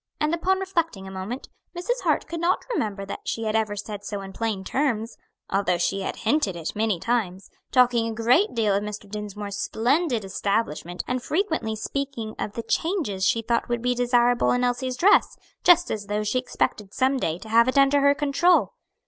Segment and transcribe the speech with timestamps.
[0.19, 1.47] And upon reflecting a moment,
[1.77, 2.01] Mrs.
[2.01, 5.15] Hart could not remember that she had ever said so in plain terms,
[5.47, 9.07] although she had hinted it many times talking a great deal of Mr.
[9.07, 14.63] Dinsmore's splendid establishment, and frequently speaking of the changes she thought would be desirable in
[14.63, 18.73] Elsie's dress, just as though she expected some day to have it under her control.